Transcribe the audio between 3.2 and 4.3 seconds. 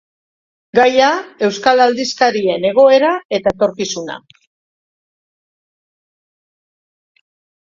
eta etorkizuna.